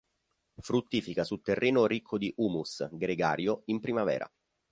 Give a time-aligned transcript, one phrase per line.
[0.57, 4.27] Fruttifica su terreno ricco di humus, gregario, in primavera.